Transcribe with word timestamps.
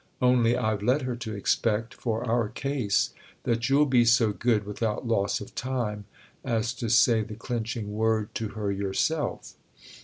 Only 0.19 0.57
I've 0.57 0.81
led 0.81 1.03
her 1.03 1.15
to 1.17 1.35
expect—for 1.35 2.25
our 2.25 2.49
case—that 2.49 3.69
you'll 3.69 3.85
be 3.85 4.03
so 4.03 4.31
good, 4.33 4.65
without 4.65 5.07
loss 5.07 5.39
of 5.39 5.53
time, 5.53 6.05
as 6.43 6.73
to 6.73 6.89
say 6.89 7.21
the 7.21 7.35
clinching 7.35 7.91
word 7.93 8.33
to 8.33 8.47
her 8.57 8.71
yourself." 8.71 9.53